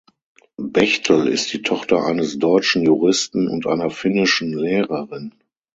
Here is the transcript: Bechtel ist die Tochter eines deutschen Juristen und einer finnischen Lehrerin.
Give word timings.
Bechtel 0.57 1.27
ist 1.27 1.53
die 1.53 1.61
Tochter 1.61 2.03
eines 2.07 2.39
deutschen 2.39 2.81
Juristen 2.81 3.47
und 3.47 3.67
einer 3.67 3.91
finnischen 3.91 4.51
Lehrerin. 4.57 5.35